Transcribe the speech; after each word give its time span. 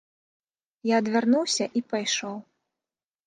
Я 0.91 0.95
адвярнуўся 1.01 1.65
і 1.79 1.83
пайшоў. 1.93 2.35